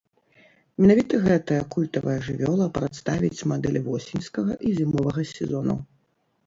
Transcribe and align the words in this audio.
Менавіта 0.83 1.19
гэтая 1.27 1.59
культавая 1.75 2.17
жывёла 2.29 2.65
прадставіць 2.79 3.45
мадэлі 3.53 3.87
восеньскага 3.91 4.53
і 4.69 4.77
зімовага 4.81 5.21
сезонаў. 5.37 5.77